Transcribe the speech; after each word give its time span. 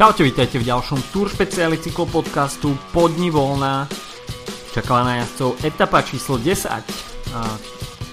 Čaute, 0.00 0.24
vítajte 0.24 0.56
v 0.56 0.64
ďalšom 0.64 1.12
Tour 1.12 1.28
špeciáli 1.28 1.76
cyklopodcastu 1.76 2.72
Podni 2.88 3.28
voľná. 3.28 3.84
Čakala 4.72 5.04
na 5.04 5.14
jazdcov 5.20 5.60
etapa 5.60 6.00
číslo 6.00 6.40
10. 6.40 6.72
A 7.36 7.40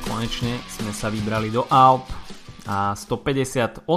konečne 0.03 0.59
sme 0.67 0.91
sa 0.91 1.07
vybrali 1.07 1.47
do 1.47 1.63
Alp 1.71 2.03
a 2.67 2.91
158,5 2.91 3.87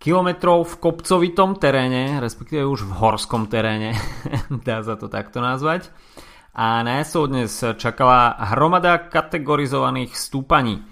kilometrov 0.00 0.64
v 0.64 0.74
kopcovitom 0.80 1.60
teréne, 1.60 2.16
respektíve 2.24 2.64
už 2.64 2.88
v 2.88 2.96
horskom 3.04 3.44
teréne, 3.52 3.92
dá 4.64 4.80
sa 4.80 4.96
to 4.96 5.12
takto 5.12 5.44
nazvať. 5.44 5.92
A 6.56 6.80
na 6.88 7.04
jazdcov 7.04 7.24
dnes 7.28 7.52
čakala 7.76 8.32
hromada 8.56 8.96
kategorizovaných 8.96 10.16
stúpaní. 10.16 10.88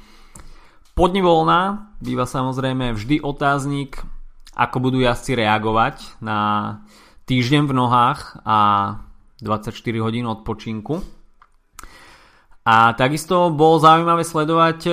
Podni 0.93 1.24
voľná 1.24 1.88
býva 2.05 2.29
samozrejme 2.29 2.93
vždy 2.93 3.24
otáznik 3.24 4.12
ako 4.52 4.77
budú 4.79 4.98
jazdci 5.01 5.37
reagovať 5.37 6.20
na 6.20 6.38
týždeň 7.24 7.62
v 7.69 7.77
nohách 7.77 8.45
a 8.45 8.59
24 9.41 9.74
hodín 10.05 10.29
odpočinku. 10.29 11.01
A 12.62 12.95
takisto 12.95 13.51
bolo 13.51 13.83
zaujímavé 13.83 14.23
sledovať 14.23 14.79
e, 14.87 14.93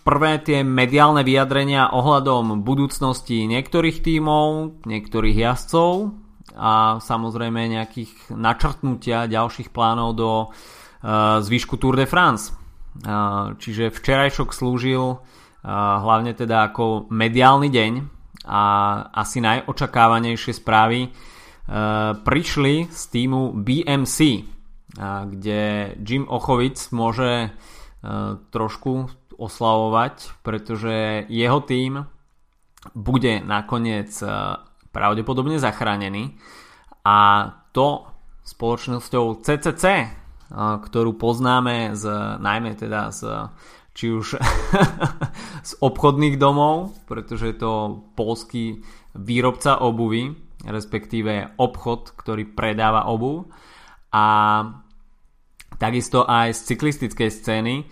prvé 0.00 0.40
tie 0.40 0.64
mediálne 0.64 1.20
vyjadrenia 1.20 1.92
ohľadom 1.92 2.64
budúcnosti 2.64 3.44
niektorých 3.44 4.00
tímov, 4.00 4.80
niektorých 4.88 5.36
jazdcov 5.36 6.16
a 6.56 6.96
samozrejme 6.96 7.76
nejakých 7.76 8.32
načrtnutia 8.32 9.28
ďalších 9.30 9.70
plánov 9.70 10.18
do 10.18 10.30
uh, 10.50 11.38
zvyšku 11.38 11.78
Tour 11.78 11.94
de 11.94 12.10
France. 12.10 12.50
Uh, 12.50 13.54
čiže 13.54 13.94
včerajšok 13.94 14.50
slúžil 14.50 15.22
hlavne 15.62 16.32
teda 16.32 16.72
ako 16.72 17.06
mediálny 17.12 17.68
deň 17.68 18.19
a 18.50 18.62
asi 19.14 19.38
najočakávanejšie 19.38 20.58
správy 20.58 21.06
e, 21.06 21.08
prišli 22.18 22.90
z 22.90 23.02
týmu 23.14 23.54
BMC, 23.54 24.18
e, 24.18 24.42
kde 25.30 25.60
Jim 26.02 26.26
Ochovic 26.26 26.82
môže 26.90 27.46
e, 27.46 27.48
trošku 28.50 29.06
oslavovať, 29.38 30.42
pretože 30.42 31.24
jeho 31.30 31.62
tým 31.62 32.04
bude 32.92 33.40
nakoniec 33.40 34.12
pravdepodobne 34.92 35.56
zachránený. 35.56 36.36
A 37.04 37.48
to 37.72 38.04
spoločnosťou 38.44 39.40
CCC, 39.40 39.84
ktorú 40.52 41.16
poznáme 41.16 41.96
z, 41.96 42.04
najmä 42.40 42.76
teda 42.76 43.12
z 43.16 43.48
či 43.94 44.06
už 44.14 44.38
z 45.68 45.72
obchodných 45.82 46.38
domov, 46.38 46.94
pretože 47.10 47.54
je 47.54 47.56
to 47.58 47.72
polský 48.14 48.82
výrobca 49.14 49.82
obuvy, 49.82 50.30
respektíve 50.66 51.56
obchod, 51.56 52.14
ktorý 52.14 52.52
predáva 52.52 53.08
obuv. 53.08 53.48
A 54.12 54.26
takisto 55.80 56.28
aj 56.28 56.52
z 56.52 56.60
cyklistickej 56.74 57.30
scény, 57.30 57.74
e, 57.80 57.84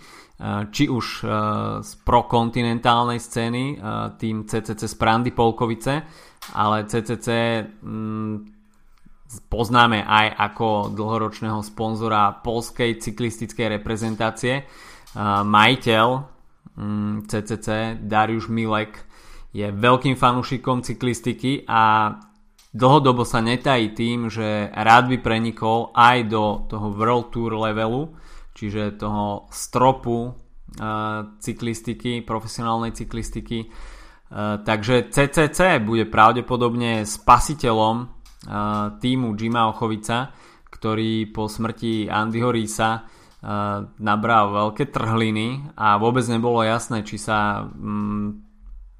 či 0.69 0.85
už 0.85 1.05
e, 1.05 1.27
z 1.81 1.91
prokontinentálnej 2.05 3.17
scény, 3.17 3.63
e, 3.73 3.75
tým 4.19 4.45
CCC 4.45 4.85
z 4.85 4.95
Prandy 4.95 5.31
Polkovice, 5.33 6.05
ale 6.53 6.85
CCC 6.85 7.27
mm, 7.81 8.35
poznáme 9.49 10.05
aj 10.05 10.27
ako 10.37 10.93
dlhoročného 10.93 11.61
sponzora 11.61 12.33
polskej 12.41 12.97
cyklistickej 13.01 13.81
reprezentácie, 13.81 14.65
majiteľ 15.17 16.07
CCC 17.25 17.67
mm, 17.69 18.05
Darius 18.05 18.45
Milek 18.51 19.09
je 19.49 19.65
veľkým 19.73 20.13
fanúšikom 20.13 20.85
cyklistiky 20.85 21.65
a 21.65 22.13
dlhodobo 22.69 23.25
sa 23.25 23.41
netají 23.41 23.97
tým, 23.97 24.29
že 24.29 24.69
rád 24.69 25.09
by 25.09 25.17
prenikol 25.25 25.89
aj 25.97 26.17
do 26.29 26.69
toho 26.69 26.93
World 26.93 27.33
Tour 27.33 27.57
levelu, 27.57 28.13
čiže 28.53 29.01
toho 29.01 29.49
stropu 29.49 30.37
cyklistiky, 31.41 32.21
profesionálnej 32.21 32.93
cyklistiky. 32.93 33.73
Takže 34.61 35.09
CCC 35.09 35.81
bude 35.81 36.05
pravdepodobne 36.05 37.01
spasiteľom 37.01 38.05
týmu 39.01 39.27
Jima 39.33 39.73
Ochovica, 39.73 40.29
ktorý 40.69 41.33
po 41.33 41.49
smrti 41.49 42.05
Andyho 42.05 42.53
Risa 42.53 43.09
nabral 43.99 44.51
veľké 44.51 44.91
trhliny 44.91 45.71
a 45.79 45.95
vôbec 45.95 46.27
nebolo 46.27 46.59
jasné, 46.59 47.07
či 47.07 47.15
sa 47.15 47.63
mm, 47.63 48.27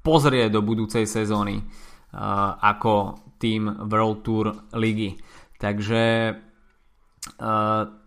pozrie 0.00 0.48
do 0.48 0.64
budúcej 0.64 1.04
sezóny 1.04 1.60
ako 2.58 3.20
tým 3.38 3.86
World 3.86 4.18
Tour 4.26 4.46
ligy. 4.74 5.14
Takže 5.60 6.34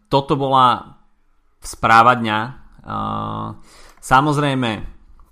toto 0.09 0.33
bola 0.35 0.99
správa 1.63 2.19
dňa. 2.19 2.39
Samozrejme, 4.03 4.71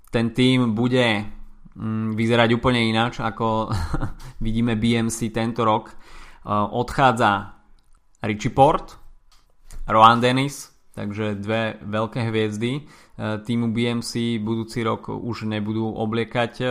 ten 0.08 0.32
tým 0.32 0.72
bude 0.72 1.28
mm, 1.76 2.16
vyzerať 2.16 2.48
úplne 2.56 2.80
ináč, 2.88 3.20
ako 3.20 3.68
vidíme 4.44 4.80
BMC 4.80 5.28
tento 5.28 5.64
rok. 5.64 5.92
Odchádza 6.48 7.60
Richie 8.24 8.52
Port, 8.52 8.96
Rohan 9.88 10.24
Dennis, 10.24 10.71
Takže 10.92 11.40
dve 11.40 11.80
veľké 11.80 12.28
hviezdy 12.28 12.72
e, 12.76 12.80
týmu 13.40 13.72
BMC 13.72 14.36
budúci 14.44 14.84
rok 14.84 15.08
už 15.08 15.48
nebudú 15.48 15.88
obliekať 15.88 16.52
e, 16.60 16.66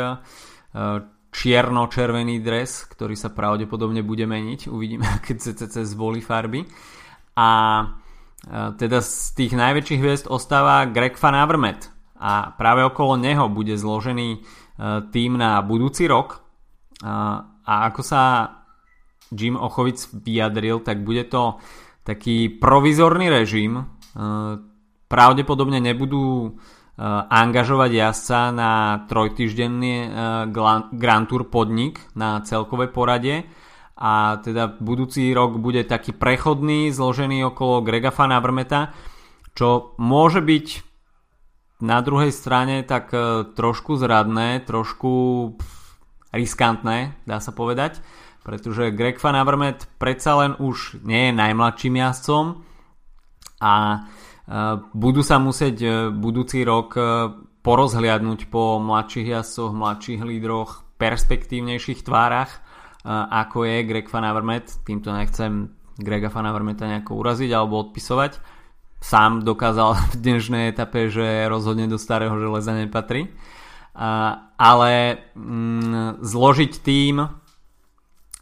čierno-červený 1.33 2.37
dres, 2.45 2.85
ktorý 2.85 3.17
sa 3.17 3.33
pravdepodobne 3.33 4.05
bude 4.05 4.29
meniť. 4.29 4.69
Uvidíme, 4.69 5.09
keď 5.25 5.35
CCC 5.41 5.89
zvolí 5.89 6.21
farby. 6.21 6.69
A 7.33 7.49
e, 7.81 7.85
teda 8.77 9.01
z 9.01 9.33
tých 9.33 9.57
najväčších 9.57 10.01
hviezd 10.05 10.25
ostáva 10.29 10.85
Greg 10.85 11.17
Van 11.17 11.33
Avermaet 11.33 11.89
a 12.21 12.53
práve 12.53 12.85
okolo 12.85 13.17
neho 13.17 13.49
bude 13.49 13.73
zložený 13.73 14.45
tým 15.09 15.41
na 15.41 15.57
budúci 15.65 16.05
rok. 16.05 16.45
A 17.01 17.73
ako 17.89 18.01
sa 18.05 18.21
Jim 19.33 19.57
Ochovic 19.57 20.05
vyjadril, 20.13 20.85
tak 20.85 21.01
bude 21.01 21.25
to 21.25 21.57
taký 22.05 22.49
provizorný 22.61 23.33
režim, 23.33 23.89
pravdepodobne 25.07 25.79
nebudú 25.79 26.55
angažovať 27.31 27.91
jazdca 27.91 28.39
na 28.51 28.71
trojtyždenný 29.07 30.11
Grand 30.91 31.25
Tour 31.25 31.47
podnik 31.47 32.03
na 32.13 32.43
celkové 32.43 32.91
porade 32.91 33.47
a 33.95 34.41
teda 34.43 34.75
budúci 34.81 35.31
rok 35.31 35.57
bude 35.57 35.87
taký 35.87 36.11
prechodný 36.11 36.91
zložený 36.91 37.53
okolo 37.53 37.81
Grega 37.85 38.11
Van 38.11 38.35
Avermeta 38.35 38.91
čo 39.55 39.95
môže 39.99 40.39
byť 40.39 40.67
na 41.83 41.99
druhej 41.99 42.31
strane 42.31 42.85
tak 42.85 43.11
e, 43.11 43.43
trošku 43.51 43.97
zradné, 43.97 44.63
trošku 44.63 45.11
riskantné, 46.31 47.17
dá 47.27 47.43
sa 47.43 47.51
povedať, 47.51 47.99
pretože 48.45 48.93
Greg 48.95 49.19
Van 49.19 49.35
Avermet 49.35 49.89
predsa 49.99 50.39
len 50.39 50.55
už 50.61 51.03
nie 51.03 51.29
je 51.29 51.33
najmladším 51.35 51.99
jazdcom, 51.99 52.63
a 53.61 53.73
e, 53.93 53.99
budú 54.97 55.21
sa 55.21 55.37
musieť 55.37 55.77
e, 55.85 55.89
budúci 56.09 56.65
rok 56.65 56.97
e, 56.97 57.01
porozhliadnúť 57.61 58.49
po 58.49 58.81
mladších 58.81 59.37
jazdcoch, 59.37 59.71
mladších 59.77 60.21
lídroch, 60.25 60.81
perspektívnejších 60.97 62.01
tvárach, 62.01 62.61
ako 63.05 63.65
je 63.65 63.85
Greg 63.85 64.09
Van 64.09 64.25
Avermaet. 64.25 64.81
Týmto 64.85 65.13
nechcem 65.13 65.69
Grega 65.97 66.29
Van 66.33 66.45
Avermaeta 66.45 66.89
nejako 66.89 67.21
uraziť 67.21 67.49
alebo 67.53 67.85
odpisovať. 67.85 68.41
Sám 69.01 69.45
dokázal 69.45 69.97
v 69.97 70.15
dnešnej 70.21 70.73
etape, 70.73 71.09
že 71.09 71.49
rozhodne 71.49 71.89
do 71.89 72.01
starého 72.01 72.33
železa 72.37 72.73
nepatrí. 72.73 73.29
Ale 74.57 74.91
mm, 75.37 76.21
zložiť 76.21 76.73
tým 76.81 77.25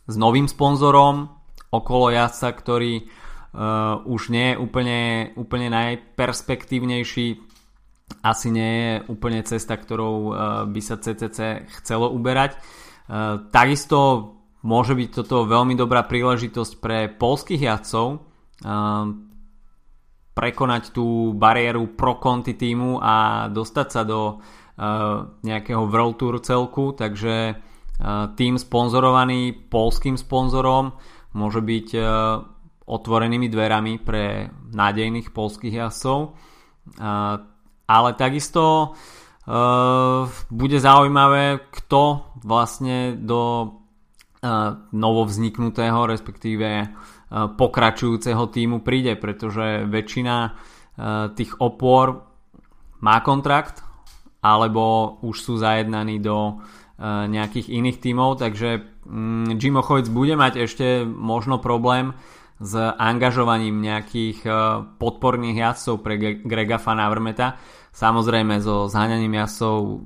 s 0.07 0.15
novým 0.15 0.47
sponzorom 0.47 1.31
okolo 1.71 2.11
jazdca, 2.11 2.49
ktorý 2.55 3.07
uh, 3.53 4.01
už 4.05 4.29
nie 4.29 4.53
je 4.53 4.55
úplne, 4.61 4.99
úplne 5.35 5.67
najperspektívnejší 5.73 7.27
asi 8.25 8.49
nie 8.49 8.73
je 8.73 8.93
úplne 9.05 9.45
cesta, 9.45 9.77
ktorou 9.77 10.15
uh, 10.17 10.33
by 10.65 10.81
sa 10.81 10.97
CCC 10.97 11.69
chcelo 11.79 12.09
uberať. 12.09 12.57
Uh, 13.05 13.45
takisto 13.53 14.33
môže 14.65 14.97
byť 14.97 15.09
toto 15.23 15.47
veľmi 15.47 15.77
dobrá 15.77 16.03
príležitosť 16.03 16.73
pre 16.81 17.07
polských 17.07 17.61
jazdcov 17.63 18.07
uh, 18.11 18.19
prekonať 20.35 20.83
tú 20.95 21.35
bariéru 21.35 21.93
pro 21.93 22.15
konti 22.15 22.55
týmu 22.55 22.99
a 23.03 23.47
dostať 23.51 23.87
sa 23.91 24.07
do 24.07 24.39
nejakého 25.43 25.91
World 25.91 26.15
Tour 26.15 26.39
celku, 26.39 26.95
takže 26.95 27.59
tým 28.39 28.55
sponzorovaný 28.55 29.51
polským 29.67 30.15
sponzorom 30.15 30.95
môže 31.35 31.59
byť 31.59 31.87
otvorenými 32.89 33.45
dverami 33.47 34.01
pre 34.01 34.49
nádejných 34.73 35.29
polských 35.29 35.85
jazdcov. 35.85 36.33
Ale 37.89 38.09
takisto 38.17 38.97
bude 40.49 40.77
zaujímavé, 40.77 41.69
kto 41.69 42.33
vlastne 42.41 43.17
do 43.17 43.73
novovzniknutého, 44.93 46.09
respektíve 46.09 46.89
pokračujúceho 47.29 48.49
týmu 48.49 48.81
príde, 48.81 49.13
pretože 49.17 49.85
väčšina 49.85 50.35
tých 51.37 51.51
opor 51.61 52.25
má 53.05 53.21
kontrakt 53.21 53.85
alebo 54.39 55.15
už 55.21 55.35
sú 55.35 55.53
zajednaní 55.59 56.23
do 56.23 56.63
nejakých 57.03 57.71
iných 57.71 57.97
tímov, 58.03 58.43
takže 58.43 58.83
mm, 59.07 59.55
Jim 59.55 59.79
Ochovic 59.79 60.11
bude 60.11 60.35
mať 60.35 60.67
ešte 60.67 61.07
možno 61.07 61.63
problém 61.63 62.11
s 62.59 62.73
angažovaním 62.99 63.79
nejakých 63.79 64.43
podporných 64.99 65.57
jazdcov 65.57 65.95
pre 66.03 66.19
Grega 66.43 66.75
Fanavrmeta. 66.75 67.55
Samozrejme 67.95 68.59
so 68.59 68.91
zháňaním 68.91 69.39
jazdcov 69.39 70.03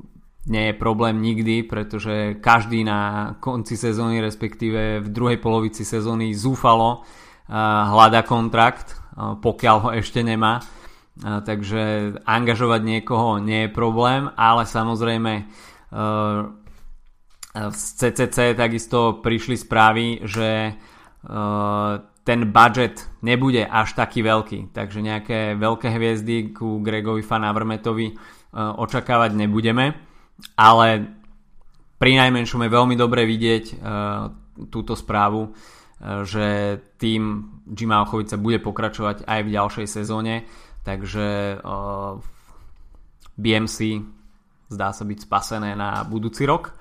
nie 0.54 0.70
je 0.70 0.76
problém 0.78 1.18
nikdy, 1.24 1.66
pretože 1.66 2.38
každý 2.38 2.86
na 2.86 3.34
konci 3.42 3.74
sezóny, 3.74 4.22
respektíve 4.22 5.02
v 5.02 5.10
druhej 5.10 5.42
polovici 5.42 5.82
sezóny 5.82 6.36
zúfalo 6.36 7.02
hľada 7.90 8.22
kontrakt, 8.24 8.96
pokiaľ 9.18 9.78
ho 9.84 9.90
ešte 9.98 10.22
nemá 10.22 10.62
takže 11.22 12.14
angažovať 12.26 12.82
niekoho 12.82 13.38
nie 13.38 13.70
je 13.70 13.76
problém, 13.76 14.34
ale 14.34 14.66
samozrejme 14.66 15.46
z 17.54 17.84
CCC 18.02 18.58
takisto 18.58 19.22
prišli 19.22 19.54
správy, 19.54 20.26
že 20.26 20.74
ten 22.24 22.48
budget 22.52 23.04
nebude 23.20 23.64
až 23.68 24.00
taký 24.00 24.24
veľký, 24.24 24.72
takže 24.72 25.04
nejaké 25.04 25.60
veľké 25.60 25.88
hviezdy 25.92 26.56
ku 26.56 26.80
Gregovi 26.80 27.20
Fanavrmetovi 27.20 28.16
očakávať 28.56 29.36
nebudeme, 29.36 29.92
ale 30.56 30.88
pri 32.00 32.12
najmenšom 32.20 32.64
je 32.64 32.72
veľmi 32.72 32.96
dobre 32.96 33.28
vidieť 33.28 33.66
túto 34.72 34.94
správu, 34.96 35.52
že 36.24 36.80
tým 36.96 37.52
Jima 37.68 38.04
Ochovica 38.04 38.40
bude 38.40 38.60
pokračovať 38.64 39.28
aj 39.28 39.40
v 39.44 39.54
ďalšej 39.56 39.88
sezóne 39.88 40.48
takže 40.84 41.58
BMC 43.40 43.78
zdá 44.70 44.92
sa 44.92 45.04
byť 45.08 45.20
spasené 45.26 45.74
na 45.74 46.04
budúci 46.04 46.44
rok. 46.44 46.76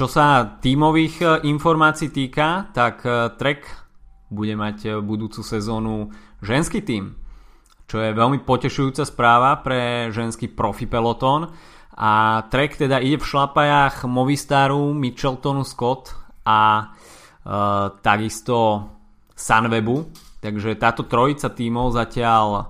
Čo 0.00 0.08
sa 0.08 0.56
tímových 0.64 1.16
uh, 1.20 1.28
informácií 1.44 2.08
týka, 2.08 2.72
tak 2.72 3.04
uh, 3.04 3.36
Trek 3.36 3.68
bude 4.32 4.56
mať 4.56 4.78
uh, 4.88 4.92
budúcu 5.04 5.44
sezónu 5.44 6.08
ženský 6.40 6.80
tím, 6.80 7.20
čo 7.84 8.00
je 8.00 8.16
veľmi 8.16 8.40
potešujúca 8.40 9.04
správa 9.04 9.60
pre 9.60 10.08
ženský 10.08 10.48
profi 10.56 10.88
pelotón 10.88 11.52
a 12.00 12.40
Trek 12.48 12.80
teda 12.80 12.96
ide 12.96 13.20
v 13.20 13.28
šlapajách 13.28 14.08
Movistaru, 14.08 14.96
Mitcheltonu 14.96 15.68
Scott 15.68 16.16
a 16.48 16.88
uh, 16.88 17.92
takisto 18.00 18.88
Sunwebu, 19.36 20.08
Takže 20.40 20.80
táto 20.80 21.04
trojica 21.04 21.52
tímov 21.52 21.92
zatiaľ 21.92 22.48
e, 22.56 22.62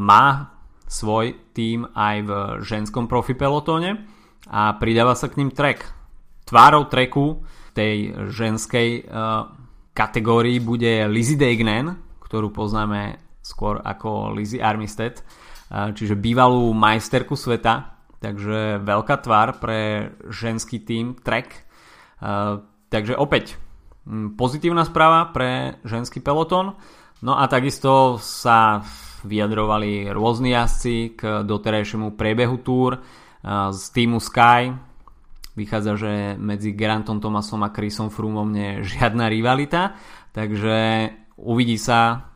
má 0.00 0.56
svoj 0.88 1.36
tím 1.52 1.84
aj 1.92 2.16
v 2.24 2.30
ženskom 2.64 3.04
profi 3.04 3.36
pelotóne 3.36 4.08
a 4.48 4.72
pridáva 4.80 5.12
sa 5.12 5.28
k 5.28 5.44
ním 5.44 5.52
trek. 5.52 6.03
Tvárou 6.44 6.86
treku 6.86 7.44
tej 7.72 8.14
ženskej 8.30 9.08
uh, 9.08 9.48
kategórii 9.96 10.60
bude 10.60 11.08
Lizzie 11.10 11.40
Deignan, 11.40 11.98
ktorú 12.22 12.52
poznáme 12.52 13.18
skôr 13.44 13.80
ako 13.82 14.32
Lizzie 14.36 14.62
Armistead, 14.62 15.20
uh, 15.20 15.90
čiže 15.90 16.14
bývalú 16.16 16.70
majsterku 16.76 17.34
sveta, 17.34 17.98
takže 18.20 18.84
veľká 18.84 19.16
tvár 19.20 19.58
pre 19.58 20.12
ženský 20.28 20.84
tím 20.84 21.18
trek. 21.18 21.66
Uh, 22.20 22.62
takže 22.88 23.18
opäť 23.18 23.58
Mm, 24.04 24.36
pozitívna 24.36 24.84
správa 24.84 25.32
pre 25.32 25.80
ženský 25.84 26.20
peloton. 26.20 26.76
No 27.24 27.40
a 27.40 27.48
takisto 27.48 28.20
sa 28.20 28.84
vyjadrovali 29.24 30.12
rôzni 30.12 30.52
jazdci 30.52 31.16
k 31.16 31.40
doterajšiemu 31.40 32.12
priebehu 32.12 32.60
túr 32.60 33.00
z 33.72 33.82
týmu 33.96 34.20
Sky. 34.20 34.76
Vychádza, 35.54 35.94
že 35.94 36.12
medzi 36.34 36.74
Grantom 36.74 37.22
Thomasom 37.22 37.62
a 37.62 37.70
Chrisom 37.70 38.10
Froomom 38.10 38.50
nie 38.50 38.82
je 38.82 38.98
žiadna 38.98 39.30
rivalita, 39.30 39.94
takže 40.34 41.08
uvidí 41.38 41.78
sa 41.78 42.30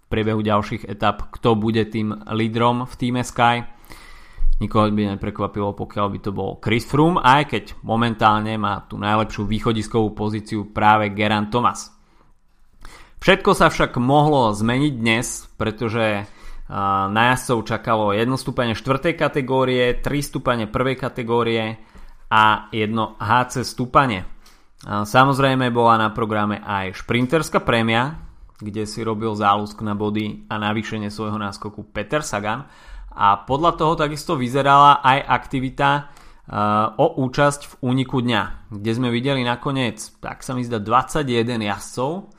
v 0.00 0.04
priebehu 0.08 0.40
ďalších 0.40 0.88
etap, 0.88 1.28
kto 1.28 1.60
bude 1.60 1.84
tým 1.84 2.24
lídrom 2.32 2.88
v 2.88 2.94
týme 2.96 3.20
Sky. 3.20 3.68
Nikoho 4.64 4.88
by 4.88 5.18
neprekvapilo, 5.18 5.76
pokiaľ 5.76 6.06
by 6.08 6.18
to 6.24 6.30
bol 6.32 6.56
Chris 6.62 6.88
Froome, 6.88 7.20
aj 7.20 7.42
keď 7.52 7.64
momentálne 7.84 8.56
má 8.56 8.86
tú 8.88 8.96
najlepšiu 8.96 9.44
východiskovú 9.44 10.16
pozíciu 10.16 10.72
práve 10.72 11.12
Geran 11.12 11.52
Thomas. 11.52 11.92
Všetko 13.20 13.50
sa 13.52 13.68
však 13.68 14.00
mohlo 14.00 14.52
zmeniť 14.56 14.92
dnes, 14.94 15.48
pretože 15.60 16.24
na 17.12 17.22
jazdcov 17.34 17.68
čakalo 17.68 18.16
1 18.16 18.24
stupane 18.40 18.72
4. 18.72 19.12
kategórie, 19.12 20.00
3 20.00 20.04
stupane 20.24 20.64
1. 20.64 20.72
kategórie 20.96 21.76
a 22.34 22.66
jedno 22.74 23.14
HC 23.22 23.62
stupane. 23.62 24.26
Samozrejme 24.84 25.70
bola 25.70 25.96
na 25.96 26.08
programe 26.10 26.58
aj 26.58 26.98
šprinterská 27.06 27.62
prémia, 27.62 28.18
kde 28.58 28.90
si 28.90 29.06
robil 29.06 29.30
záľusk 29.38 29.78
na 29.86 29.94
body 29.94 30.50
a 30.50 30.58
navýšenie 30.58 31.14
svojho 31.14 31.38
náskoku 31.38 31.94
Peter 31.94 32.26
Sagan. 32.26 32.66
A 33.14 33.38
podľa 33.46 33.78
toho 33.78 33.94
takisto 33.94 34.34
vyzerala 34.34 34.98
aj 34.98 35.18
aktivita 35.30 35.90
uh, 36.02 36.98
o 36.98 37.22
účasť 37.22 37.60
v 37.70 37.74
úniku 37.94 38.18
dňa, 38.18 38.74
kde 38.74 38.90
sme 38.90 39.08
videli 39.14 39.46
nakoniec, 39.46 40.02
tak 40.18 40.42
sa 40.42 40.58
mi 40.58 40.66
zdá, 40.66 40.82
21 40.82 41.62
jazdcov. 41.62 42.34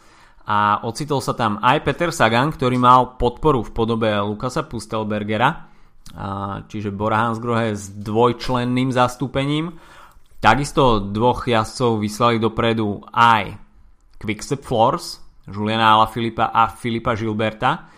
A 0.45 0.85
ocitol 0.85 1.25
sa 1.25 1.33
tam 1.33 1.57
aj 1.57 1.81
Peter 1.81 2.11
Sagan, 2.13 2.53
ktorý 2.53 2.77
mal 2.77 3.17
podporu 3.17 3.65
v 3.65 3.73
podobe 3.73 4.13
Lukasa 4.21 4.61
Pustelbergera, 4.67 5.64
uh, 6.13 6.61
čiže 6.69 6.93
Bora 6.93 7.25
Hansgrohe 7.25 7.73
s 7.73 7.89
dvojčlenným 7.89 8.93
zastúpením. 8.93 9.73
Takisto 10.37 11.01
dvoch 11.01 11.49
jazdcov 11.49 11.97
vyslali 11.97 12.37
dopredu 12.37 13.01
aj 13.09 13.57
Quickstep 14.21 14.61
Floors, 14.61 15.17
Juliana 15.49 15.97
Alaphilippa 15.97 16.53
a 16.53 16.69
Filipa 16.69 17.17
Gilberta, 17.17 17.95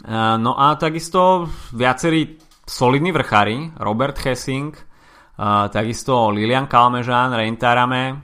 Eh, 0.00 0.38
no 0.38 0.56
a 0.56 0.74
takisto 0.80 1.48
viacerí 1.76 2.40
solidní 2.64 3.12
vrchári, 3.12 3.72
Robert 3.76 4.16
Hessing, 4.18 4.72
eh, 4.72 5.68
takisto 5.68 6.30
Lilian 6.30 6.66
Kalmežan, 6.66 7.36
Reintarame, 7.36 8.22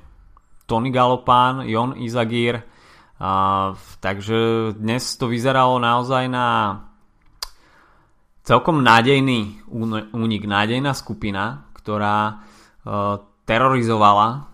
Tony 0.67 0.91
Galopán, 0.91 1.69
Jon 1.69 1.93
Izagir, 2.01 2.57
eh, 2.57 3.69
takže 4.01 4.73
dnes 4.73 5.17
to 5.17 5.29
vyzeralo 5.29 5.77
naozaj 5.79 6.29
na 6.33 6.81
celkom 8.47 8.79
nádejný 8.81 9.59
únik, 10.15 10.47
nádejná 10.47 10.95
skupina, 10.95 11.67
ktorá 11.75 12.47
terorizovala 13.43 14.47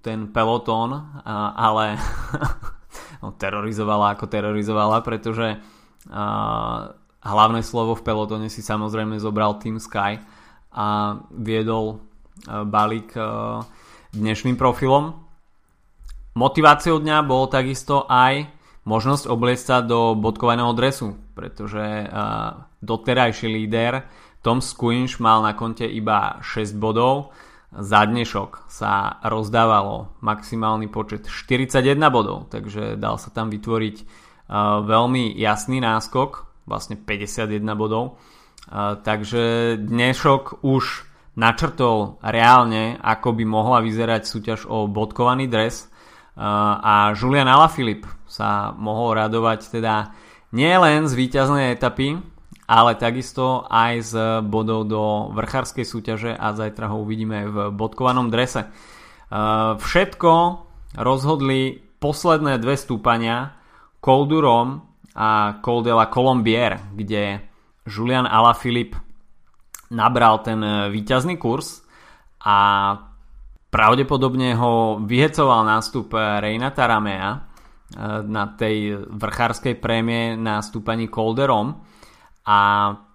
ten 0.00 0.30
pelotón, 0.30 0.94
ale 1.58 1.98
no, 3.20 3.34
terorizovala 3.34 4.14
ako 4.14 4.30
terorizovala, 4.30 5.02
pretože 5.02 5.58
a 7.20 7.28
hlavné 7.28 7.60
slovo 7.60 7.92
v 7.92 8.04
pelotone 8.04 8.48
si 8.48 8.64
samozrejme 8.64 9.20
zobral 9.20 9.60
Team 9.60 9.76
Sky 9.76 10.16
a 10.72 11.20
viedol 11.28 11.86
e, 11.92 12.64
balík 12.64 13.12
e, 13.12 13.22
dnešným 14.16 14.56
profilom. 14.56 15.12
Motiváciou 16.32 16.96
dňa 16.96 17.20
bolo 17.26 17.52
takisto 17.52 18.08
aj 18.08 18.48
možnosť 18.84 19.24
obliecť 19.28 19.64
sa 19.64 19.78
do 19.84 20.16
bodkovaného 20.16 20.72
dresu, 20.72 21.16
pretože 21.36 21.80
e, 21.80 22.06
doterajší 22.80 23.48
líder 23.48 24.04
Tom 24.40 24.64
Squinch 24.64 25.20
mal 25.20 25.44
na 25.44 25.52
konte 25.52 25.84
iba 25.84 26.40
6 26.40 26.76
bodov, 26.80 27.36
za 27.70 28.02
dnešok 28.02 28.66
sa 28.66 29.22
rozdávalo 29.22 30.18
maximálny 30.26 30.90
počet 30.90 31.30
41 31.30 32.02
bodov, 32.10 32.50
takže 32.50 32.98
dal 32.98 33.14
sa 33.14 33.30
tam 33.30 33.46
vytvoriť 33.46 33.96
veľmi 34.82 35.38
jasný 35.38 35.78
náskok, 35.78 36.50
vlastne 36.66 36.98
51 36.98 37.62
bodov. 37.78 38.18
Takže 39.06 39.76
dnešok 39.78 40.66
už 40.66 41.06
načrtol 41.38 42.18
reálne, 42.26 42.98
ako 42.98 43.38
by 43.38 43.44
mohla 43.46 43.78
vyzerať 43.78 44.26
súťaž 44.26 44.60
o 44.66 44.90
bodkovaný 44.90 45.46
dres 45.46 45.86
a 46.34 47.14
Julian 47.14 47.46
Alaphilippe 47.46 48.19
sa 48.30 48.70
mohol 48.78 49.18
radovať 49.18 49.74
teda 49.74 50.14
nielen 50.54 51.10
z 51.10 51.12
víťaznej 51.18 51.74
etapy, 51.74 52.22
ale 52.70 52.94
takisto 52.94 53.66
aj 53.66 53.92
z 54.06 54.14
bodov 54.46 54.86
do 54.86 55.34
vrchárskej 55.34 55.82
súťaže 55.82 56.30
a 56.30 56.54
zajtra 56.54 56.94
ho 56.94 57.02
uvidíme 57.02 57.50
v 57.50 57.56
bodkovanom 57.74 58.30
drese. 58.30 58.70
Všetko 59.82 60.32
rozhodli 60.94 61.82
posledné 61.98 62.62
dve 62.62 62.78
stúpania 62.78 63.58
Col 63.98 64.30
a 65.18 65.58
Col 65.58 65.82
de 65.82 65.92
kde 66.94 67.22
Julian 67.90 68.26
Alaphilippe 68.30 69.10
nabral 69.90 70.38
ten 70.46 70.62
e, 70.62 70.86
výťazný 70.88 71.34
kurz 71.34 71.82
a 72.46 72.94
pravdepodobne 73.74 74.54
ho 74.54 75.02
vyhecoval 75.02 75.66
nástup 75.66 76.14
Reina 76.14 76.70
Taramea 76.70 77.49
na 78.26 78.44
tej 78.54 79.02
vrchárskej 79.10 79.74
prémie 79.82 80.38
na 80.38 80.62
stúpaní 80.62 81.10
Colderom 81.10 81.82
a 82.46 82.58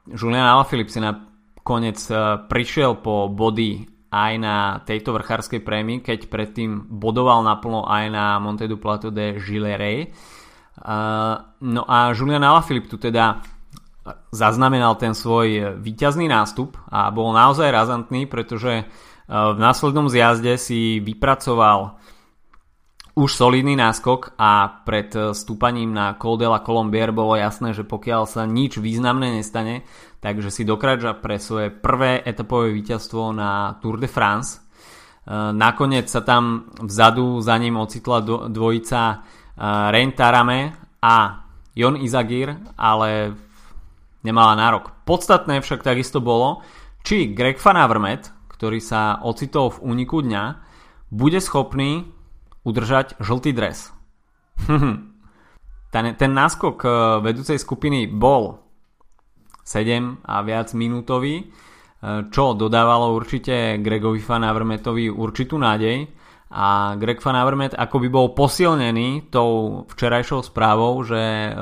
Julian 0.03 0.45
Alaphilippe 0.45 0.91
si 0.91 0.99
nakoniec 0.99 1.99
prišiel 2.51 2.99
po 2.99 3.31
body 3.31 3.87
aj 4.11 4.33
na 4.39 4.79
tejto 4.83 5.15
vrchárskej 5.15 5.63
prémii, 5.63 6.03
keď 6.03 6.27
predtým 6.27 6.91
bodoval 6.91 7.43
naplno 7.43 7.87
aj 7.87 8.05
na 8.11 8.39
Monte 8.39 8.67
du 8.67 8.75
Plateau 8.75 9.11
de 9.11 9.39
Gilles 9.39 10.11
no 11.63 11.81
a 11.87 12.11
Julian 12.11 12.43
Alaphilippe 12.43 12.91
tu 12.91 12.99
teda 12.99 13.39
zaznamenal 14.29 14.99
ten 14.99 15.17
svoj 15.17 15.79
výťazný 15.81 16.29
nástup 16.29 16.77
a 16.91 17.09
bol 17.09 17.33
naozaj 17.33 17.73
razantný, 17.73 18.29
pretože 18.29 18.85
v 19.25 19.57
následnom 19.57 20.05
zjazde 20.05 20.61
si 20.61 21.01
vypracoval 21.01 21.97
už 23.15 23.31
solidný 23.31 23.79
náskok 23.79 24.35
a 24.35 24.83
pred 24.83 25.07
stúpaním 25.31 25.95
na 25.95 26.19
Col 26.19 26.35
de 26.35 26.51
la 26.51 26.59
Colombier 26.59 27.15
bolo 27.15 27.39
jasné, 27.39 27.71
že 27.71 27.87
pokiaľ 27.87 28.27
sa 28.27 28.43
nič 28.43 28.75
významné 28.75 29.39
nestane, 29.39 29.87
takže 30.19 30.51
si 30.51 30.67
dokráča 30.67 31.15
pre 31.23 31.39
svoje 31.39 31.71
prvé 31.71 32.19
etapové 32.19 32.75
víťazstvo 32.75 33.31
na 33.31 33.79
Tour 33.79 34.03
de 34.03 34.11
France. 34.11 34.59
Nakoniec 35.31 36.11
sa 36.11 36.27
tam 36.27 36.69
vzadu 36.75 37.39
za 37.39 37.55
ním 37.55 37.79
ocitla 37.79 38.19
dvojica 38.51 39.23
Rein 39.95 40.11
Tarame 40.11 40.75
a 40.99 41.47
Jon 41.71 41.95
Izagir, 41.95 42.51
ale 42.75 43.31
nemala 44.27 44.59
nárok. 44.59 44.91
Podstatné 45.07 45.63
však 45.63 45.87
takisto 45.87 46.19
bolo, 46.19 46.59
či 46.99 47.31
Greg 47.31 47.63
Van 47.63 47.79
Avermaet, 47.79 48.27
ktorý 48.51 48.83
sa 48.83 49.23
ocitol 49.23 49.71
v 49.79 49.87
úniku 49.87 50.19
dňa, 50.19 50.43
bude 51.15 51.39
schopný 51.39 52.11
udržať 52.65 53.21
žltý 53.21 53.53
dres. 53.53 53.93
ten, 55.93 56.05
ten 56.17 56.31
náskok 56.33 56.77
eh, 56.83 56.91
vedúcej 57.21 57.61
skupiny 57.61 58.09
bol 58.09 58.59
7 59.61 60.25
a 60.25 60.35
viac 60.41 60.73
minútový, 60.73 61.45
eh, 61.45 61.47
čo 62.33 62.57
dodávalo 62.57 63.13
určite 63.13 63.79
Gregovi 63.79 64.19
Van 64.25 64.43
Avermetovi 64.43 65.07
určitú 65.07 65.61
nádej 65.61 66.09
a 66.55 66.93
Greg 66.95 67.19
Van 67.21 67.35
Avermet 67.37 67.73
ako 67.73 67.95
by 68.05 68.07
bol 68.09 68.27
posilnený 68.37 69.33
tou 69.33 69.83
včerajšou 69.89 70.41
správou, 70.45 70.97
že 71.05 71.21
eh, 71.21 71.53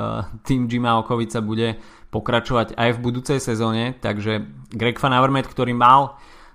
tým 0.42 0.66
Jima 0.66 0.96
Okovica 0.98 1.44
bude 1.44 1.76
pokračovať 2.08 2.78
aj 2.78 2.90
v 2.94 3.02
budúcej 3.02 3.38
sezóne, 3.42 3.98
takže 3.98 4.46
Greg 4.70 4.96
Van 5.02 5.12
Avermet, 5.12 5.50
ktorý 5.50 5.74
mal 5.74 6.14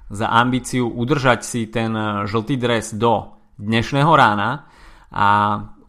za 0.10 0.32
ambíciu 0.32 0.90
udržať 0.90 1.46
si 1.46 1.62
ten 1.70 1.94
žltý 2.26 2.58
dres 2.58 2.96
do 2.98 3.39
dnešného 3.60 4.10
rána 4.16 4.72
a 5.12 5.28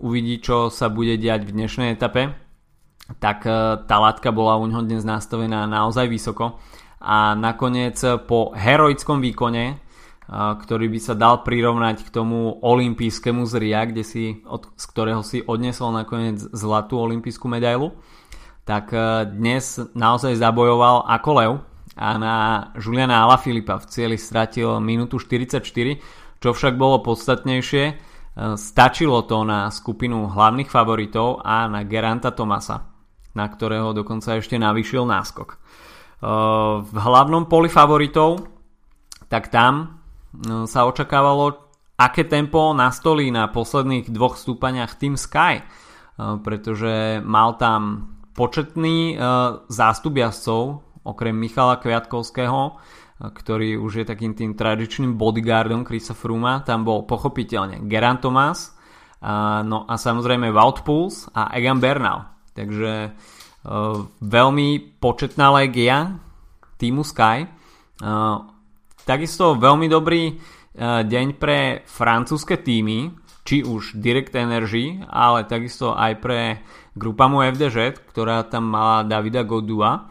uvidí, 0.02 0.42
čo 0.42 0.68
sa 0.74 0.90
bude 0.90 1.14
diať 1.14 1.46
v 1.46 1.54
dnešnej 1.54 1.94
etape, 1.94 2.34
tak 3.22 3.46
e, 3.46 3.78
tá 3.86 3.96
látka 4.02 4.34
bola 4.34 4.58
u 4.58 4.66
neho 4.66 4.82
dnes 4.82 5.06
nastavená 5.06 5.70
naozaj 5.70 6.10
vysoko 6.10 6.58
a 6.98 7.38
nakoniec 7.38 7.96
po 8.26 8.50
heroickom 8.52 9.22
výkone, 9.22 9.64
e, 9.70 9.74
ktorý 10.34 10.86
by 10.90 10.98
sa 10.98 11.14
dal 11.14 11.46
prirovnať 11.46 12.06
k 12.06 12.10
tomu 12.10 12.58
olympijskému 12.58 13.46
zria, 13.46 13.86
kde 13.86 14.02
si, 14.02 14.24
od, 14.50 14.66
z 14.74 14.84
ktorého 14.90 15.22
si 15.22 15.38
odnesol 15.46 15.94
nakoniec 15.94 16.42
zlatú 16.50 16.98
olympijskú 16.98 17.46
medailu, 17.46 17.94
tak 18.66 18.90
e, 18.90 19.30
dnes 19.30 19.78
naozaj 19.94 20.34
zabojoval 20.38 21.06
ako 21.06 21.30
lev 21.38 21.52
a 22.00 22.16
na 22.16 22.34
Juliana 22.78 23.26
Alaphilippa 23.26 23.76
v 23.82 23.88
cieli 23.90 24.16
stratil 24.16 24.78
minútu 24.80 25.18
44, 25.18 25.60
čo 26.40 26.56
však 26.56 26.80
bolo 26.80 27.04
podstatnejšie, 27.04 27.84
e, 27.86 27.94
stačilo 28.56 29.22
to 29.28 29.44
na 29.44 29.68
skupinu 29.68 30.32
hlavných 30.32 30.72
favoritov 30.72 31.44
a 31.44 31.68
na 31.68 31.84
Geranta 31.84 32.32
Tomasa, 32.32 32.88
na 33.36 33.46
ktorého 33.46 33.92
dokonca 33.92 34.40
ešte 34.40 34.56
navýšil 34.56 35.04
náskok. 35.04 35.48
E, 35.52 35.56
v 36.80 36.96
hlavnom 36.96 37.44
poli 37.44 37.68
favoritov, 37.68 38.40
tak 39.28 39.52
tam 39.52 39.72
e, 39.84 39.86
sa 40.64 40.88
očakávalo, 40.88 41.68
aké 42.00 42.24
tempo 42.24 42.72
nastolí 42.72 43.28
na 43.28 43.52
posledných 43.52 44.08
dvoch 44.08 44.40
stúpaniach 44.40 44.96
Team 44.96 45.20
Sky, 45.20 45.60
pretože 46.20 47.20
mal 47.24 47.60
tam 47.60 48.12
početný 48.32 49.20
zástup 49.68 50.16
jazdcov, 50.16 50.80
okrem 51.04 51.36
Michala 51.36 51.80
Kviatkovského, 51.80 52.76
ktorý 53.20 53.76
už 53.76 54.00
je 54.00 54.04
takým 54.08 54.32
tým 54.32 54.56
tradičným 54.56 55.20
bodyguardom 55.20 55.84
Chrisa 55.84 56.16
Fruma. 56.16 56.64
Tam 56.64 56.88
bol 56.88 57.04
pochopiteľne 57.04 57.84
Geran 57.84 58.16
Thomas, 58.16 58.72
no 59.64 59.84
a 59.84 59.94
samozrejme 60.00 60.48
Wout 60.48 60.80
Pouls 60.80 61.28
a 61.36 61.52
Egan 61.52 61.76
Bernal. 61.76 62.24
Takže 62.56 62.92
uh, 63.12 63.96
veľmi 64.24 64.68
početná 64.98 65.52
legia 65.54 66.16
týmu 66.80 67.04
Sky. 67.04 67.44
Uh, 68.00 68.48
takisto 69.04 69.52
veľmi 69.54 69.86
dobrý 69.86 70.34
uh, 70.34 71.04
deň 71.04 71.26
pre 71.36 71.84
francúzske 71.84 72.56
týmy, 72.58 73.12
či 73.44 73.60
už 73.64 74.00
Direct 74.00 74.32
Energy, 74.32 75.00
ale 75.08 75.44
takisto 75.44 75.92
aj 75.92 76.12
pre 76.20 76.40
Grupamu 76.96 77.44
FDŽ, 77.52 78.00
ktorá 78.12 78.48
tam 78.48 78.68
mala 78.72 79.04
Davida 79.04 79.44
Godua 79.44 80.08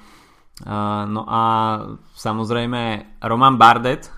No 0.67 1.21
a 1.23 1.43
samozrejme 2.15 2.81
Roman 3.23 3.55
Bardet, 3.55 4.11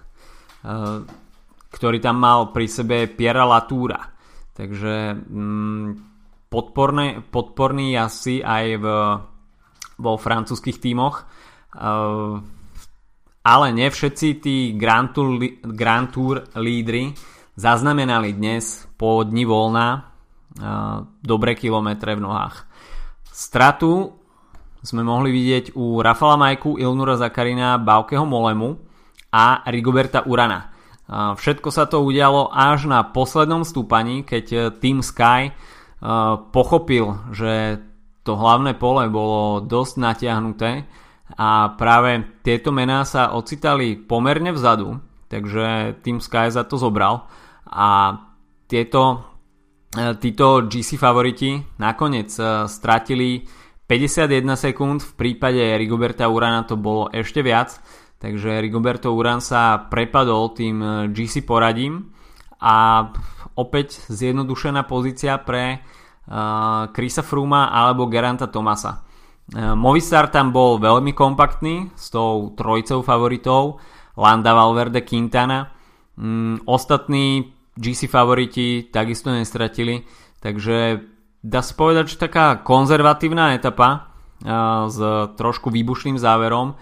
ktorý 1.70 1.98
tam 2.02 2.18
mal 2.18 2.50
pri 2.50 2.66
sebe 2.66 3.06
Piera 3.10 3.46
Latúra. 3.46 4.02
Takže 4.52 5.16
mm, 5.16 5.88
podporné, 6.50 7.22
podporný 7.22 7.94
asi 7.96 8.42
aj 8.42 8.66
v, 8.82 8.86
vo 10.02 10.14
francúzských 10.18 10.78
tímoch. 10.82 11.30
Ale 13.42 13.68
ne 13.74 13.88
všetci 13.90 14.28
tí 14.42 14.56
Grand 14.78 15.10
Tour, 15.10 15.42
Grand 15.66 16.10
Tour 16.10 16.46
lídry 16.58 17.14
zaznamenali 17.58 18.38
dnes 18.38 18.86
po 18.98 19.26
dni 19.26 19.46
voľna 19.46 20.12
dobré 21.24 21.56
kilometre 21.56 22.14
v 22.18 22.22
nohách. 22.22 22.68
Stratu 23.32 24.21
sme 24.82 25.06
mohli 25.06 25.30
vidieť 25.30 25.78
u 25.78 26.02
Rafala 26.02 26.38
Majku, 26.38 26.82
Ilnura 26.82 27.18
Zakarina, 27.18 27.78
Baukeho 27.78 28.26
Molemu 28.26 28.74
a 29.30 29.62
Rigoberta 29.70 30.26
Urana. 30.26 30.72
Všetko 31.12 31.70
sa 31.76 31.92
to 31.92 32.08
udialo 32.08 32.48
až 32.56 32.88
na 32.88 33.04
poslednom 33.04 33.68
stúpaní, 33.68 34.24
keď 34.24 34.46
e, 34.48 34.58
Team 34.80 35.04
Sky 35.04 35.52
e, 35.52 35.54
pochopil, 36.56 37.20
že 37.36 37.84
to 38.24 38.40
hlavné 38.40 38.80
pole 38.80 39.12
bolo 39.12 39.60
dosť 39.60 40.00
natiahnuté 40.00 40.88
a 41.36 41.76
práve 41.76 42.24
tieto 42.48 42.72
mená 42.72 43.04
sa 43.04 43.36
ocitali 43.36 44.00
pomerne 44.00 44.56
vzadu, 44.56 45.04
takže 45.28 46.00
Team 46.00 46.24
Sky 46.24 46.48
za 46.48 46.64
to 46.64 46.80
zobral 46.80 47.28
a 47.68 48.16
tieto, 48.72 49.36
e, 49.92 50.16
títo 50.16 50.64
GC 50.64 50.96
favoriti 50.96 51.60
nakoniec 51.76 52.32
stratili 52.72 53.44
51 53.92 54.56
sekúnd, 54.56 55.04
v 55.04 55.14
prípade 55.20 55.60
Rigoberta 55.76 56.32
Urana 56.32 56.64
to 56.64 56.80
bolo 56.80 57.12
ešte 57.12 57.44
viac, 57.44 57.76
takže 58.24 58.64
Rigoberto 58.64 59.12
Uran 59.12 59.44
sa 59.44 59.92
prepadol 59.92 60.56
tým 60.56 60.80
eh, 60.80 60.92
GC 61.12 61.44
poradím 61.44 62.16
a 62.56 63.12
opäť 63.60 64.00
zjednodušená 64.08 64.88
pozícia 64.88 65.36
pre 65.42 65.82
uh, 65.82 66.94
Chrisa 66.94 67.26
Fruma 67.26 67.74
alebo 67.74 68.06
Geranta 68.06 68.48
Tomasa. 68.48 69.02
Uh, 69.50 69.74
Movistar 69.74 70.30
tam 70.30 70.54
bol 70.54 70.78
veľmi 70.78 71.12
kompaktný 71.12 71.90
s 71.98 72.14
tou 72.14 72.54
trojicou 72.54 73.02
favoritov 73.02 73.82
Landa 74.14 74.54
Valverde 74.54 75.02
Quintana. 75.02 75.74
Um, 76.16 76.62
ostatní 76.70 77.50
GC 77.74 78.06
favoriti 78.08 78.94
takisto 78.94 79.34
nestratili, 79.34 80.06
takže 80.38 81.02
dá 81.42 81.62
sa 81.66 81.74
povedať, 81.74 82.16
že 82.16 82.22
taká 82.22 82.62
konzervatívna 82.62 83.58
etapa 83.58 84.14
s 84.88 84.98
trošku 85.38 85.70
výbušným 85.70 86.18
záverom 86.18 86.74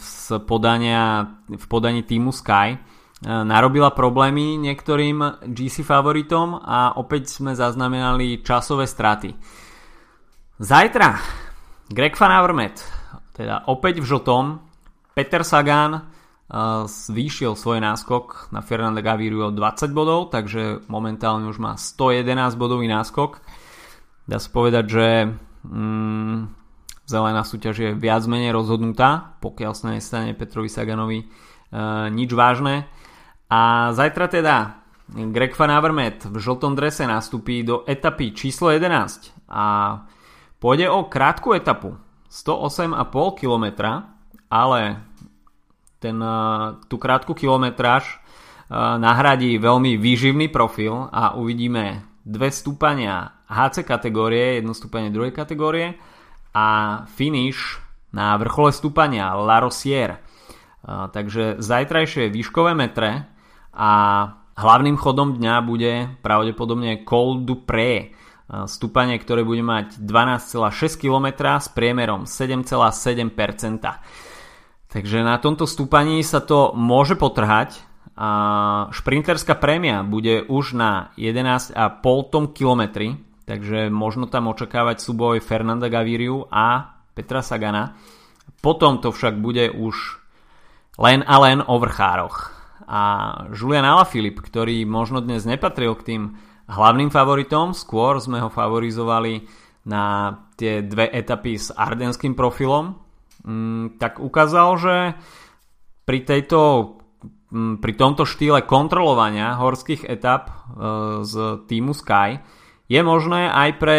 z 0.00 0.40
podania, 0.48 1.36
v 1.48 1.64
podaní 1.68 2.00
týmu 2.04 2.32
Sky 2.32 2.80
narobila 3.24 3.92
problémy 3.92 4.56
niektorým 4.60 5.48
GC 5.48 5.84
favoritom 5.84 6.60
a 6.60 6.96
opäť 6.96 7.40
sme 7.40 7.56
zaznamenali 7.56 8.44
časové 8.44 8.88
straty. 8.88 9.32
Zajtra 10.60 11.20
Greg 11.88 12.16
Van 12.16 12.32
Avermaet, 12.32 12.80
teda 13.36 13.68
opäť 13.68 14.00
v 14.00 14.08
žltom, 14.08 14.44
Peter 15.12 15.44
Sagan 15.44 16.13
zvýšil 16.84 17.56
svoj 17.56 17.80
náskok 17.80 18.52
na 18.52 18.60
Fernanda 18.60 19.00
Gaviru 19.00 19.48
o 19.48 19.50
20 19.50 19.90
bodov, 19.96 20.28
takže 20.28 20.84
momentálne 20.92 21.48
už 21.48 21.56
má 21.56 21.74
111 21.80 22.60
bodový 22.60 22.84
náskok. 22.84 23.40
Dá 24.28 24.36
sa 24.36 24.48
povedať, 24.52 24.84
že 24.88 25.06
mm, 25.64 26.36
zelená 27.08 27.42
súťaž 27.44 27.76
je 27.80 27.90
viac 27.96 28.24
menej 28.28 28.52
rozhodnutá, 28.52 29.40
pokiaľ 29.40 29.72
sa 29.72 29.92
nestane 29.92 30.36
Petrovi 30.36 30.68
Saganovi 30.68 31.24
e, 31.24 31.26
nič 32.12 32.30
vážne. 32.32 32.88
A 33.48 33.92
zajtra 33.96 34.28
teda 34.28 34.84
Greg 35.12 35.52
Van 35.56 35.72
Avermaet 35.72 36.24
v 36.28 36.36
žltom 36.40 36.72
drese 36.72 37.04
nastupí 37.04 37.60
do 37.60 37.84
etapy 37.84 38.32
číslo 38.32 38.72
11 38.72 39.52
a 39.52 40.00
pôjde 40.60 40.88
o 40.88 41.08
krátku 41.08 41.52
etapu 41.52 42.00
108,5 42.32 43.36
km, 43.36 43.64
ale 44.48 45.04
ten, 46.04 46.20
tú 46.92 47.00
krátku 47.00 47.32
kilometráž 47.32 48.20
nahradí 49.00 49.56
veľmi 49.56 49.96
výživný 49.96 50.52
profil 50.52 51.08
a 51.08 51.32
uvidíme 51.32 52.04
dve 52.20 52.52
stúpania 52.52 53.40
HC 53.48 53.88
kategórie, 53.88 54.60
jedno 54.60 54.76
stúpanie 54.76 55.08
druhej 55.08 55.32
kategórie 55.32 55.96
a 56.52 57.00
finish 57.16 57.80
na 58.12 58.36
vrchole 58.36 58.72
stúpania 58.72 59.32
La 59.32 59.64
Rosière. 59.64 60.20
Takže 60.84 61.64
zajtrajšie 61.64 62.28
výškové 62.28 62.76
metre 62.76 63.24
a 63.72 63.92
hlavným 64.60 65.00
chodom 65.00 65.40
dňa 65.40 65.54
bude 65.64 65.92
pravdepodobne 66.20 67.04
Col 67.08 67.48
du 67.48 67.64
Pré, 67.64 68.12
stúpanie, 68.68 69.16
ktoré 69.16 69.40
bude 69.40 69.64
mať 69.64 69.98
12,6 70.04 71.00
km 71.00 71.26
s 71.56 71.72
priemerom 71.72 72.28
7,7%. 72.28 73.32
Takže 74.94 75.26
na 75.26 75.42
tomto 75.42 75.66
stúpaní 75.66 76.22
sa 76.22 76.38
to 76.38 76.70
môže 76.78 77.18
potrhať 77.18 77.82
a 78.14 78.30
šprinterská 78.94 79.58
prémia 79.58 80.06
bude 80.06 80.46
už 80.46 80.78
na 80.78 81.10
11,5 81.18 81.74
km, 82.54 82.82
takže 83.42 83.90
možno 83.90 84.30
tam 84.30 84.54
očakávať 84.54 85.02
súboj 85.02 85.42
Fernanda 85.42 85.90
Gaviriu 85.90 86.46
a 86.46 86.94
Petra 87.10 87.42
Sagana. 87.42 87.98
Potom 88.62 89.02
to 89.02 89.10
však 89.10 89.34
bude 89.42 89.66
už 89.74 90.22
len 91.02 91.26
a 91.26 91.42
len 91.42 91.58
o 91.58 91.74
vrchároch. 91.82 92.54
A 92.86 93.02
Julian 93.50 93.82
Alaphilippe, 93.82 94.46
ktorý 94.46 94.86
možno 94.86 95.18
dnes 95.18 95.42
nepatril 95.42 95.98
k 95.98 96.06
tým 96.06 96.22
hlavným 96.70 97.10
favoritom, 97.10 97.74
skôr 97.74 98.22
sme 98.22 98.38
ho 98.38 98.46
favorizovali 98.46 99.42
na 99.90 100.32
tie 100.54 100.86
dve 100.86 101.10
etapy 101.10 101.58
s 101.58 101.74
ardenským 101.74 102.38
profilom, 102.38 103.03
tak 104.00 104.24
ukázal, 104.24 104.68
že 104.80 104.96
pri 106.08 106.18
tejto 106.24 106.60
pri 107.54 107.92
tomto 107.94 108.26
štýle 108.26 108.66
kontrolovania 108.66 109.54
horských 109.54 110.02
etap 110.10 110.50
e, 110.50 110.54
z 111.22 111.62
týmu 111.70 111.94
Sky 111.94 112.42
je 112.90 113.00
možné 113.06 113.46
aj 113.46 113.70
pre 113.78 113.98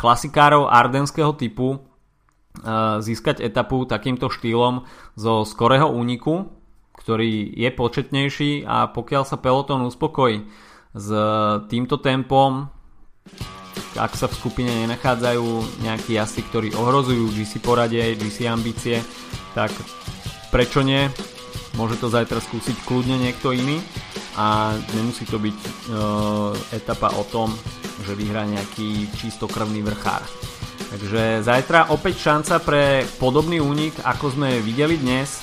klasikárov 0.00 0.72
ardenského 0.72 1.36
typu 1.36 1.76
e, 1.76 1.78
získať 3.04 3.44
etapu 3.44 3.84
takýmto 3.84 4.32
štýlom 4.32 4.88
zo 5.20 5.44
skorého 5.44 5.92
úniku, 5.92 6.48
ktorý 6.96 7.52
je 7.52 7.70
početnejší 7.76 8.64
a 8.64 8.88
pokiaľ 8.88 9.22
sa 9.28 9.36
peloton 9.36 9.84
uspokojí 9.84 10.48
s 10.96 11.08
týmto 11.68 12.00
tempom, 12.00 12.72
ak 13.98 14.12
sa 14.14 14.30
v 14.30 14.38
skupine 14.38 14.70
nenachádzajú 14.86 15.82
nejakí 15.82 16.14
jazdci, 16.14 16.40
ktorí 16.46 16.68
ohrozujú 16.78 17.34
GC 17.34 17.58
poradie, 17.58 18.14
GC 18.14 18.46
ambície, 18.46 19.02
tak 19.54 19.74
prečo 20.54 20.82
nie? 20.82 21.10
Môže 21.78 21.98
to 21.98 22.10
zajtra 22.10 22.42
skúsiť 22.42 22.82
kľudne 22.82 23.18
niekto 23.18 23.54
iný 23.54 23.78
a 24.34 24.74
nemusí 24.94 25.26
to 25.26 25.38
byť 25.38 25.58
uh, 25.58 26.54
etapa 26.74 27.14
o 27.14 27.24
tom, 27.26 27.54
že 28.06 28.18
vyhrá 28.18 28.46
nejaký 28.46 29.10
čistokrvný 29.18 29.82
vrchár. 29.86 30.22
Takže 30.90 31.46
zajtra 31.46 31.94
opäť 31.94 32.18
šanca 32.26 32.54
pre 32.66 33.06
podobný 33.22 33.62
únik, 33.62 33.94
ako 34.02 34.34
sme 34.34 34.58
videli 34.58 34.98
dnes. 34.98 35.38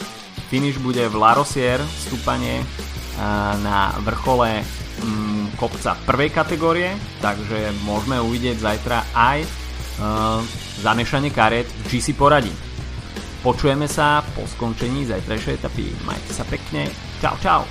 Finish 0.52 0.80
bude 0.80 1.04
v 1.08 1.16
Larosier, 1.16 1.80
stúpanie 1.84 2.60
uh, 2.64 3.56
na 3.64 3.96
vrchole 4.04 4.64
um, 5.04 5.37
kopca 5.58 5.98
prvej 6.06 6.30
kategórie, 6.30 6.94
takže 7.20 7.74
môžeme 7.84 8.22
uvidieť 8.22 8.62
zajtra 8.62 9.04
aj 9.18 9.40
uh, 9.42 10.40
zamiešanie 10.86 11.34
kariet 11.34 11.66
v 11.66 11.98
GC 11.98 12.14
poradí. 12.14 12.54
Počujeme 13.42 13.90
sa 13.90 14.22
po 14.38 14.46
skončení 14.46 15.10
zajtrajšej 15.10 15.58
etapy. 15.58 15.90
Majte 16.06 16.32
sa 16.34 16.46
pekne. 16.46 16.90
Čau, 17.22 17.36
čau. 17.42 17.62